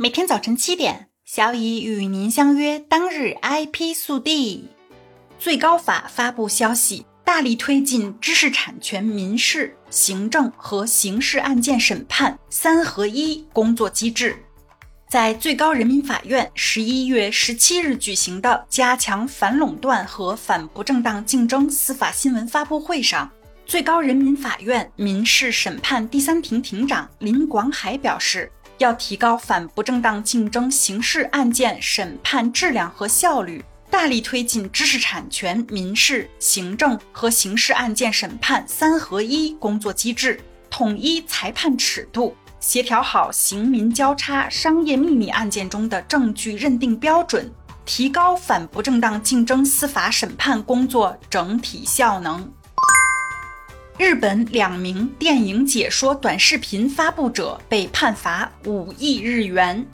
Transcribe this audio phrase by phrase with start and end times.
[0.00, 2.78] 每天早晨七点，小乙与您相约。
[2.78, 4.68] 当日 IP 速递，
[5.40, 14.36] 最高法发布消息，大力推进知识产权民事、行政和刑事案件审判三合一工作机制。
[15.08, 23.28] 在最高人民法院十一月十七日举行的加强反垄断和反不正当竞争司法新闻发布会上，
[23.66, 28.52] 最高人民法院民事审判第三庭庭长林广海表示。
[28.78, 47.50] 要提高反不正当竞争刑事案件审判质量和效率，大力推进知识产权民事、行政和刑事案件审判三合一工作机制，统一裁判尺度，协调好刑民交叉商业秘密案件中的证据认定标准，
[47.84, 52.48] 提高反不正当竞争司法审判工作整体效能。
[53.98, 59.84] 日本两名电影解说短视频发布者被判罚五亿日元。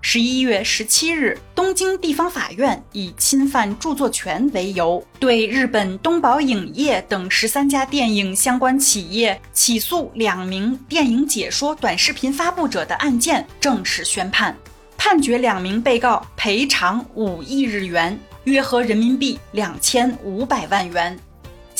[0.00, 14.56] 十一月十七日，东京地方法院以侵犯著作权为由，对日本东宝影业等十三家电影相关企业起诉两名电影解说短视频发布者的案件正式宣判，
[14.98, 21.16] 判决两名被告赔偿五亿日元，约合人民币两千五百万元。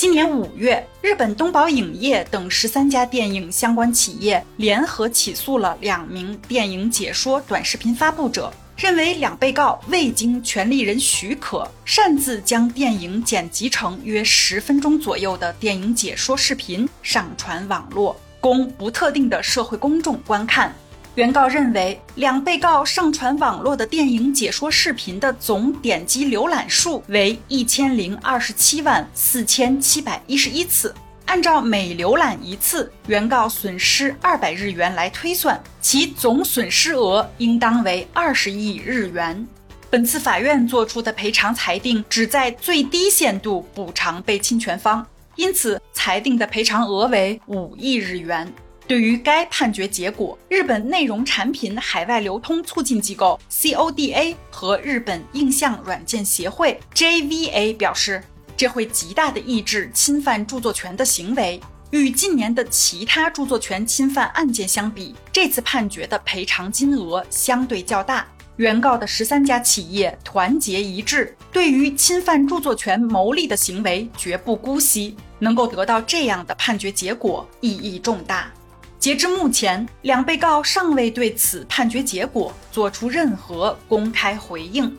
[0.01, 20.73] 今年五月，日本东宝影业等十三家电影相关企业联合起诉了两名电影解说短视频发布者，认为两被告未经权利人许可，擅自将电影剪辑成约十分钟左右的电影解说视频上传网络，供不特定的社会公众观看。
[21.15, 30.95] 原告认为，两被告上传网络的电影解说视频的总点击浏览数为一千零二十七万四千七百一十一次，
[31.25, 39.45] 按照每浏览一次原告损失二百日元来推算，其总损失额应当为二十亿日元。
[39.89, 48.49] 本次法院作出的赔偿裁定旨在最低限度补偿被侵权方，因此裁定的赔偿额为五亿日元。
[48.91, 58.21] 对于该判决结果，日本内容产品海外流通促进机构 CODA 和日本映像软件协会 JVA 表示，
[58.57, 61.57] 这会极大的抑制侵犯著作权的行为。
[61.91, 68.27] 与近年的其他著作权侵犯案件相比，这次判决的赔偿金额相对较大。
[68.57, 75.15] 原告的十三家企业团结一致，对于侵犯著作权牟利的行为绝不姑息。
[75.39, 78.51] 能够得到这样的判决结果，意义重大。
[79.01, 84.95] 截至目前，两被告尚未对此判决结果做出任何公开回应。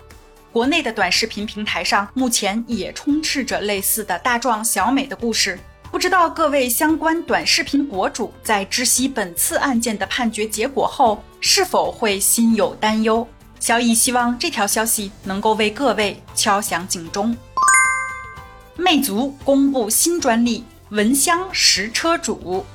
[0.50, 5.56] 国内的短视频平台上目前也充斥着类似的大壮小美的故事，
[5.92, 13.24] 不知道各位相关短视频博主在知悉本次案件的判决结果后，是否会心有担忧？
[13.60, 17.36] 小乙希望这条消息能够为各位敲响警钟。
[18.74, 22.66] 魅族公布新专利，蚊香识车主。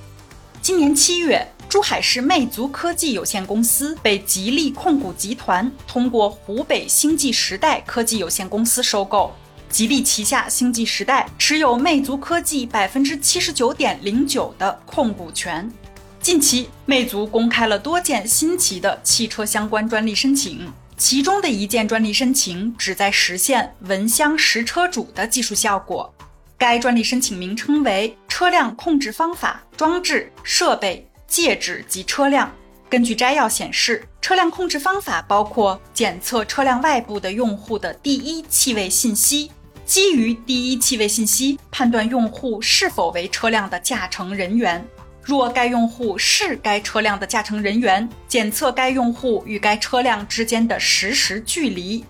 [0.68, 9.34] 今年七月，珠海市魅族科技有限公司被吉利控股集团通过湖北星际时代科技有限公司收购。
[9.70, 15.72] 吉利旗下星际时代持有魅族科技百分之七十九点零九的控股权。
[16.20, 26.14] 近期，魅族公开了多件新奇的汽车相关专利申请，其中的一件专利申请旨在实现蚊香识车主的技术效果。
[26.60, 32.52] 该专利申请名称为“车辆控制方法、装置、设备、介质及车辆”。
[32.90, 39.52] 根据摘要显示，车辆控制方法包括检测车辆外部的用户的第一气味信息，
[39.86, 44.84] 基于第一气味信息判断用户是否为车辆的驾乘人员。
[45.22, 52.04] 若该用户是该车辆的驾乘人员，检测该用户与该车辆之间的实时距离。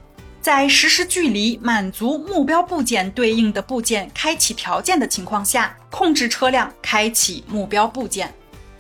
[0.48, 8.34] 在实时距离满足目标部件对应的部件开启条件的情况下，控制车辆开启目标部件。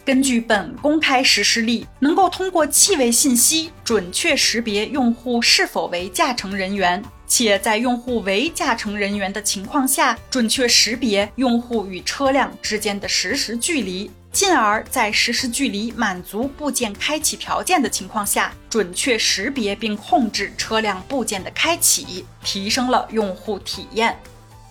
[0.06, 14.10] 根据本公开实施例，能够通过气味信息准确识别用户是否为驾乘人员，且在用户为驾乘人员的情况下，准确识别用户与车辆之间的实时距离。
[14.38, 24.16] 进而，在实时距离满足部件开启条件的情况下，准确识别并控制车辆部件的开启，提升了用户体验。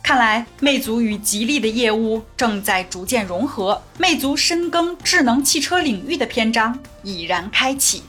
[0.05, 8.05] 看来，魅族与吉利的业务正在逐渐融合，魅族深耕智能汽车领域的篇章已然开启。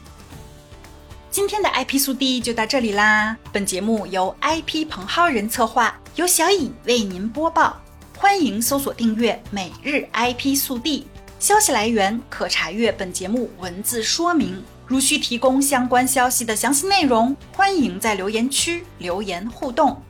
[1.31, 3.35] 今天的 IP 速递就到这里啦！
[3.51, 7.81] 本节目由 IP 彭浩人策划，由小颖为您播报。
[8.15, 11.07] 欢迎搜索订阅每日 IP 速递。
[11.39, 14.63] 消息来源可查阅本节目文字说明。
[14.87, 20.01] 如需提供相关消息的详细内容，欢迎在留言区留言互动。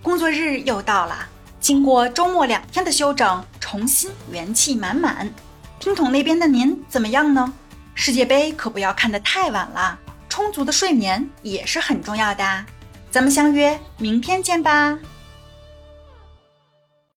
[0.00, 1.26] 工作日又到了，
[1.58, 5.28] 经过周末两天的休整，重新元气满满。
[5.80, 7.52] 听筒那边的您怎么样呢？
[7.94, 9.98] 世界杯可不要看得太晚了，
[10.28, 12.64] 充足的睡眠也是很重要的。
[13.10, 14.96] 咱们相约明天见吧。